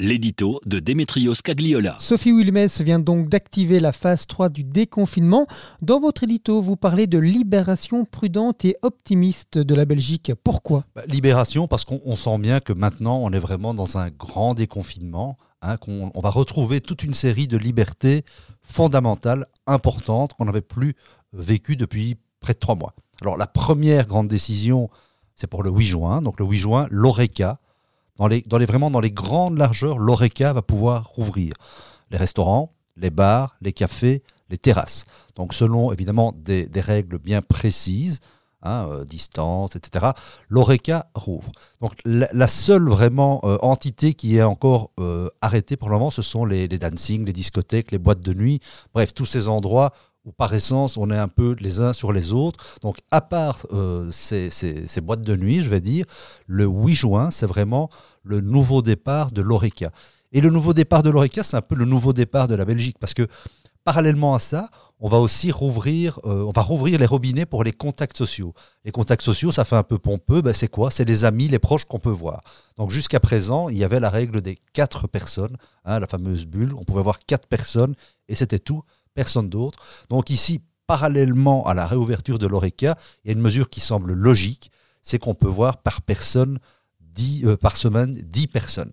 [0.00, 1.96] l'édito de Démétrios Cagliola.
[2.00, 5.46] Sophie Wilmès vient donc d'activer la phase 3 du déconfinement.
[5.82, 10.32] Dans votre édito, vous parlez de libération prudente et optimiste de la Belgique.
[10.42, 10.84] Pourquoi?
[10.96, 15.36] Bah, Libération, parce qu'on sent bien que maintenant, on est vraiment dans un grand déconfinement,
[15.62, 18.24] hein, qu'on on va retrouver toute une série de libertés
[18.62, 20.94] fondamentales, importantes, qu'on n'avait plus
[21.32, 22.94] vécues depuis près de trois mois.
[23.22, 24.90] Alors, la première grande décision,
[25.36, 26.20] c'est pour le 8 juin.
[26.20, 27.60] Donc, le 8 juin, l'ORECA,
[28.16, 31.54] dans les, vraiment dans les grandes largeurs, l'ORECA va pouvoir rouvrir
[32.10, 35.04] les restaurants, les bars, les cafés, les terrasses.
[35.36, 38.20] Donc, selon évidemment des, règles bien précises,
[38.62, 40.12] hein, euh, distance, etc.,
[40.48, 41.50] l'ORECA rouvre.
[41.80, 46.10] Donc, la, la seule vraiment euh, entité qui est encore euh, arrêtée pour le moment,
[46.10, 48.60] ce sont les, les dancing, les discothèques, les boîtes de nuit,
[48.92, 49.92] bref, tous ces endroits
[50.32, 52.78] par essence on est un peu les uns sur les autres.
[52.82, 56.06] Donc à part euh, ces boîtes de nuit, je vais dire,
[56.46, 57.90] le 8 juin, c'est vraiment
[58.22, 59.90] le nouveau départ de l'ORECA.
[60.32, 62.96] Et le nouveau départ de l'ORECA, c'est un peu le nouveau départ de la Belgique,
[62.98, 63.28] parce que
[63.84, 64.68] parallèlement à ça,
[64.98, 68.54] on va aussi rouvrir, euh, on va rouvrir les robinets pour les contacts sociaux.
[68.84, 70.90] Les contacts sociaux, ça fait un peu pompeux, ben c'est quoi?
[70.90, 72.42] C'est les amis, les proches qu'on peut voir.
[72.78, 76.74] Donc jusqu'à présent, il y avait la règle des quatre personnes, hein, la fameuse bulle,
[76.74, 77.94] on pouvait voir quatre personnes,
[78.28, 78.82] et c'était tout,
[79.14, 79.78] personne d'autre.
[80.10, 84.12] Donc ici, parallèlement à la réouverture de l'ORECA, il y a une mesure qui semble
[84.12, 84.70] logique,
[85.02, 86.58] c'est qu'on peut voir par personne,
[87.00, 88.92] 10, euh, par semaine, 10 personnes.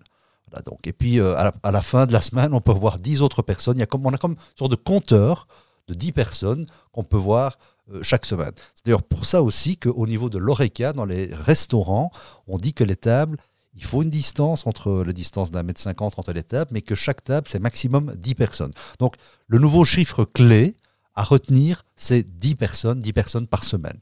[0.84, 3.84] Et puis euh, à, la, fin de la semaine, on peut voir 10 autres personnes.
[3.86, 5.46] Comme, on a comme une sorte de compteur
[5.88, 7.58] de 10 personnes qu'on peut voir
[7.92, 8.52] euh, chaque semaine.
[8.74, 12.10] C'est d'ailleurs pour ça aussi qu'au niveau de l'ORECA, dans les restaurants,
[12.46, 13.38] on dit que les tables,
[13.74, 16.94] il faut une distance entre la distance d'un mètre cinquante entre les tables, mais que
[16.94, 18.72] chaque table, c'est maximum 10 personnes.
[18.98, 19.14] Donc
[19.46, 20.76] le nouveau chiffre clé
[21.14, 23.98] à retenir, c'est 10 personnes, 10 personnes par semaine.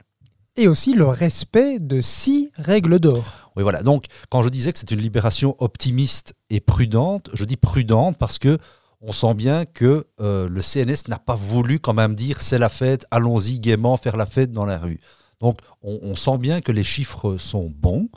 [0.57, 3.51] Et aussi le respect de six règles d'or.
[3.55, 3.83] Oui, voilà.
[3.83, 8.37] Donc, quand je disais que c'est une libération optimiste et prudente, je dis prudente parce
[8.37, 8.57] que
[8.99, 12.69] on sent bien que euh, le CNS n'a pas voulu quand même dire c'est la
[12.69, 14.99] fête, allons-y gaiement faire la fête dans la rue.
[15.39, 18.09] Donc, on, on sent bien que les chiffres sont bons.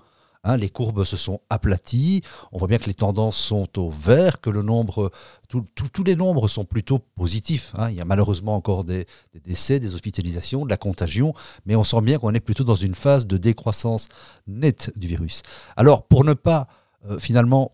[0.44, 2.22] Hein, les courbes se sont aplaties.
[2.52, 5.10] On voit bien que les tendances sont au vert, que le nombre,
[5.48, 7.72] tous les nombres sont plutôt positifs.
[7.76, 7.90] hein.
[7.90, 11.34] Il y a malheureusement encore des, des décès, des hospitalisations, de la contagion,
[11.66, 14.08] mais on sent bien qu'on est plutôt dans une phase de décroissance
[14.46, 15.42] nette du virus.
[15.76, 16.68] Alors, pour ne pas
[17.08, 17.72] euh, finalement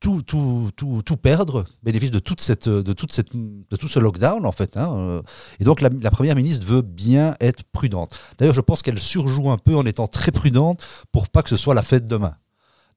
[0.00, 3.98] tout, tout, tout, tout perdre, bénéfice de, toute cette, de, toute cette, de tout ce
[3.98, 4.76] lockdown, en fait.
[4.78, 5.22] hein, euh,
[5.60, 8.18] et donc, la, Première ministre veut bien être prudente.
[8.38, 11.56] D'ailleurs, je pense qu'elle surjoue un peu en étant très prudente pour pas que ce
[11.56, 12.34] soit la fête demain.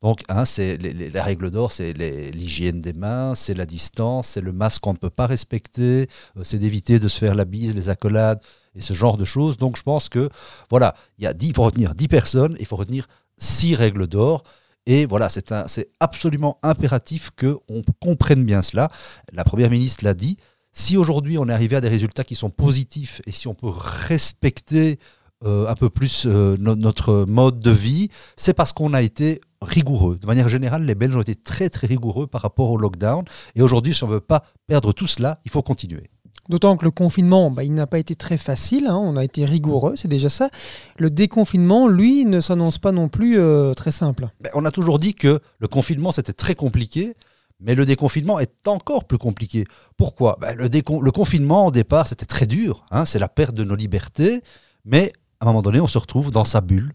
[0.02, 4.28] Donc, hein, c'est les, les- la règle d'or, c'est l'hygiène des mains, c'est la distance,
[4.28, 7.46] c'est le masque qu'on ne peut pas respecter, euh, c'est d'éviter de se faire la
[7.46, 8.42] bise, les accolades
[8.75, 9.58] et ce genre de choses.
[9.58, 10.30] Donc, je pense que,
[10.69, 14.08] voilà, il, y a 10, il faut retenir 10 personnes, il faut retenir 6 règles
[14.08, 14.44] d'or.
[14.86, 15.52] Et voilà, c'est
[16.00, 18.90] absolument impératif qu'on comprenne bien cela.
[19.32, 20.38] La Première ministre l'a dit.
[20.76, 23.70] Si aujourd'hui on est arrivé à des résultats qui sont positifs et si on peut
[23.70, 24.98] respecter
[25.46, 29.40] euh, un peu plus euh, no- notre mode de vie, c'est parce qu'on a été
[29.62, 30.18] rigoureux.
[30.18, 33.24] De manière générale, les Belges ont été très très rigoureux par rapport au lockdown.
[33.56, 36.10] Et aujourd'hui, si on ne veut pas perdre tout cela, il faut continuer.
[36.50, 38.88] D'autant que le confinement, bah, il n'a pas été très facile.
[38.88, 38.98] hein.
[39.02, 40.50] On a été rigoureux, c'est déjà ça.
[40.98, 44.28] Le déconfinement, lui, ne s'annonce pas non plus euh, très simple.
[44.42, 47.14] Ben, on a toujours dit que le confinement, c'était très compliqué,
[47.62, 49.64] mais le déconfinement est encore plus compliqué.
[49.96, 50.38] Pourquoi?
[50.42, 52.86] Ben, le, confinement, au départ, c'était très dur.
[52.92, 54.42] hein, c'est la perte de nos libertés,
[54.84, 56.92] mais à un moment donné, on se retrouve dans sa bulle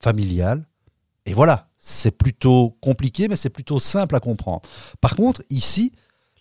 [0.00, 0.64] familiale.
[1.26, 4.62] Et voilà, c'est plutôt compliqué, mais c'est plutôt simple à comprendre.
[5.00, 5.92] Par contre, ici,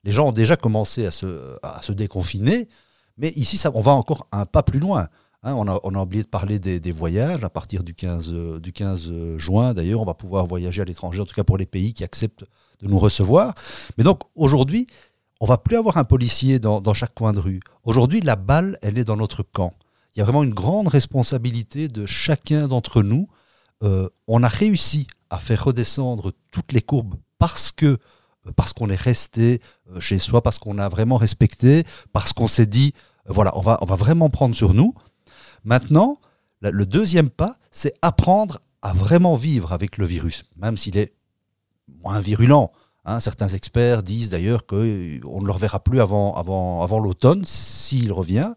[0.04, 2.68] les gens ont déjà commencé à se, à se déconfiner,
[3.18, 5.08] mais ici, ça, on va encore un pas plus loin.
[5.44, 7.44] Hein, on, a, on a oublié de parler des, voyages.
[7.44, 11.20] À partir du 15, euh, du 15 juin, d'ailleurs, on va pouvoir voyager à l'étranger,
[11.22, 12.46] en tout cas pour les pays qui acceptent
[12.82, 13.54] de nous recevoir.
[13.98, 14.88] Mais donc, aujourd'hui,
[15.40, 17.60] on va plus avoir un policier dans, dans chaque coin de rue.
[17.84, 19.74] Aujourd'hui, la balle, elle est dans notre camp.
[20.16, 23.28] Il y a vraiment une grande responsabilité de chacun d'entre nous.
[23.84, 27.98] Euh, on a réussi à faire redescendre toutes les courbes parce que euh,
[28.56, 29.62] parce qu'on est resté
[29.92, 32.94] euh, chez soi, parce qu'on a vraiment respecté, parce qu'on s'est dit,
[33.30, 34.94] euh, voilà, on va, on va vraiment prendre sur nous.
[35.64, 36.20] Maintenant,
[36.62, 41.14] le deuxième pas, c'est apprendre à vraiment vivre avec le virus, même s'il est
[42.04, 42.72] moins virulent.
[43.06, 43.20] hein.
[43.20, 48.54] certains experts disent d'ailleurs qu'on ne le reverra plus avant, avant, avant l'automne, s'il revient.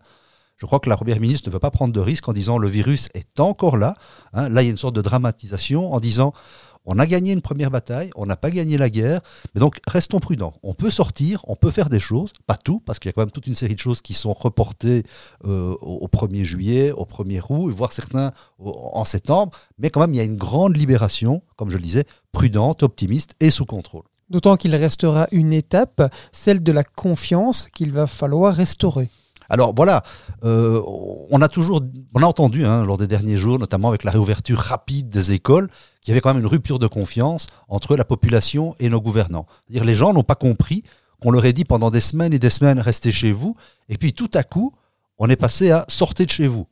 [0.56, 2.68] Je crois que la Première ministre ne veut pas prendre de risque en disant le
[2.68, 3.96] virus est encore là.
[4.32, 4.48] hein.
[4.48, 6.32] Là, il y a une sorte de dramatisation en disant
[6.86, 9.20] on a gagné une première bataille, on n'a pas gagné la guerre,
[9.54, 10.54] mais donc restons prudents.
[10.62, 13.22] On peut sortir, on peut faire des choses, pas tout, parce qu'il y a quand
[13.22, 15.02] même toute une série de choses qui sont reportées
[15.46, 20.12] euh, au, au 1er juillet, au 1er août, voire certains en septembre, mais quand même
[20.12, 24.04] il y a une grande libération, comme je le disais, prudente, optimiste et sous contrôle.
[24.30, 29.10] D'autant qu'il restera une étape, celle de la confiance qu'il va falloir restaurer.
[29.48, 30.02] Alors voilà,
[30.44, 30.80] euh,
[31.30, 31.82] on a toujours,
[32.14, 35.68] on a entendu hein, lors des derniers jours, notamment avec la réouverture rapide des écoles,
[36.00, 39.46] qu'il y avait quand même une rupture de confiance entre la population et nos gouvernants.
[39.70, 40.82] -dire les gens n'ont pas compris
[41.20, 43.56] qu'on leur ait dit pendant des semaines et des semaines restez chez vous,
[43.88, 44.74] et puis tout à coup,
[45.18, 46.66] on est passé à sortir de chez vous.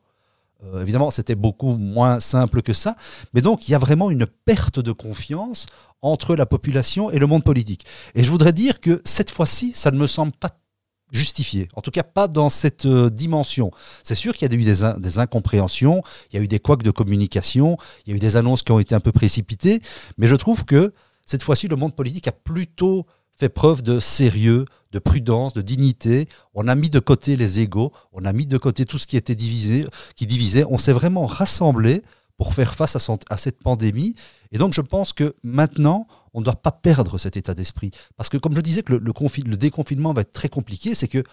[0.65, 2.95] Euh, évidemment, c'était beaucoup moins simple que ça,
[3.33, 5.65] mais donc il y a vraiment une perte de confiance
[6.01, 7.85] entre la population et le monde politique.
[8.15, 10.49] Et je voudrais dire que cette fois-ci, ça ne me semble pas
[11.13, 11.69] justifié.
[11.75, 13.71] En tout cas, pas dans cette euh, dimension.
[14.03, 16.01] C'est sûr qu'il y a eu des, incompréhensions,
[16.31, 18.71] il y a eu des couacs de communication, il y a eu des annonces qui
[18.71, 19.81] ont été un peu précipitées,
[20.17, 20.93] mais je trouve que
[21.25, 23.05] cette fois-ci, le monde politique a plutôt
[23.35, 26.27] fait preuve de sérieux, de prudence, de dignité.
[26.53, 29.17] On a mis de côté les égaux, on a mis de côté tout ce qui
[29.17, 30.65] était divisé, qui divisait.
[30.69, 32.01] On s'est vraiment rassemblé
[32.37, 34.15] pour faire face à, cette pandémie.
[34.51, 37.91] Et donc, je pense que maintenant, on ne doit pas perdre cet état d'esprit.
[38.17, 41.23] Parce que, comme je disais, que le, déconfinement va être très compliqué, c'est que,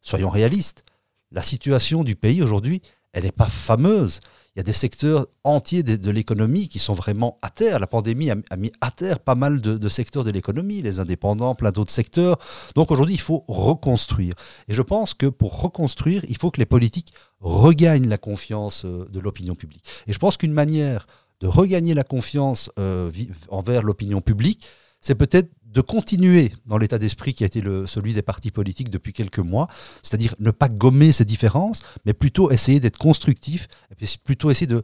[0.00, 0.84] soyons réalistes,
[1.30, 4.20] la situation du pays aujourd'hui, elle n'est pas fameuse.
[4.54, 7.80] Il y a des secteurs entiers de, l'économie qui sont vraiment à terre.
[7.80, 11.72] La pandémie a, mis à terre pas mal de, secteurs de l'économie, les indépendants, plein
[11.72, 12.38] d'autres secteurs.
[12.76, 14.34] Donc aujourd'hui, il faut reconstruire.
[14.68, 19.06] Et je pense que pour reconstruire, il faut que les politiques regagnent la confiance euh,
[19.10, 19.84] de l'opinion publique.
[20.06, 21.06] Et je pense qu'une manière
[21.44, 23.10] de regagner la confiance euh,
[23.50, 24.66] envers l'opinion publique,
[25.02, 28.88] c'est peut-être de continuer dans l'état d'esprit qui a été le, celui des partis politiques
[28.88, 29.68] depuis quelques mois,
[30.02, 34.82] c'est-à-dire ne pas gommer ces différences, mais plutôt essayer d'être constructif, et plutôt essayer de,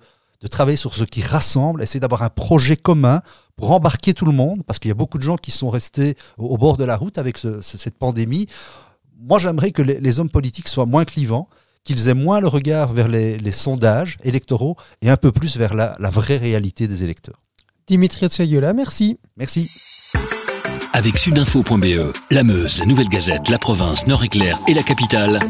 [0.51, 3.23] travailler sur ce qui rassemble, essayer d'avoir un projet commun
[3.57, 6.15] pour embarquer tout le monde, parce qu'il y a beaucoup de gens qui sont restés
[6.37, 8.49] au, bord de la route avec cette pandémie.
[9.19, 11.49] Moi, j'aimerais que les, hommes politiques soient moins clivants,
[11.85, 15.97] qu'ils aient moins le regard vers les, sondages électoraux et un peu plus vers la,
[16.11, 17.43] vraie réalité des électeurs.
[17.87, 19.19] Dimitri Tsayola, merci.
[19.37, 19.71] Merci.
[20.93, 25.41] Avec sudinfo.be, la Meuse, la Nouvelle Gazette, la province, Nord-Éclair et la capitale,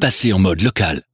[0.00, 1.08] passez en mode local.